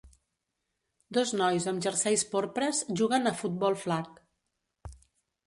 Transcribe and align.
Dos 1.17 1.33
nois 1.41 1.67
amb 1.73 1.83
jerseis 1.87 2.23
porpres 2.33 2.81
juguen 3.03 3.33
a 3.33 3.35
"futbol 3.43 3.79
flag". 3.85 4.19